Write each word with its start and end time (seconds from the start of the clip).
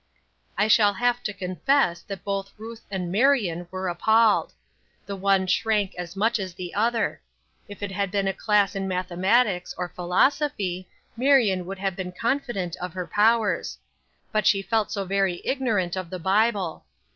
I 0.57 0.67
shall 0.67 0.95
have 0.95 1.21
to 1.25 1.31
confess 1.31 2.01
that 2.01 2.23
both 2.23 2.53
Ruth 2.57 2.83
and 2.89 3.11
Marion 3.11 3.67
were 3.69 3.87
appalled. 3.87 4.51
The 5.05 5.15
one 5.15 5.45
shrank 5.45 5.93
as 5.95 6.15
much 6.15 6.39
as 6.39 6.55
the 6.55 6.73
other. 6.73 7.21
If 7.67 7.83
it 7.83 7.91
had 7.91 8.09
been 8.09 8.27
a 8.27 8.33
class 8.33 8.75
in 8.75 8.87
mathematics 8.87 9.75
or 9.77 9.89
philosophy 9.89 10.89
Marion 11.15 11.67
would 11.67 11.77
have 11.77 11.95
been 11.95 12.11
confident 12.13 12.75
of 12.77 12.93
her 12.93 13.05
powers; 13.05 13.77
but 14.31 14.47
she 14.47 14.63
felt 14.63 14.91
so 14.91 15.05
very 15.05 15.39
ignorant 15.45 15.95
of 15.95 16.09
the 16.09 16.17
Bible. 16.17 16.83